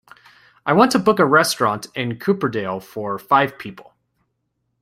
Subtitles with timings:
[0.65, 3.93] I want to book a restaurant in Cooperdale for five people.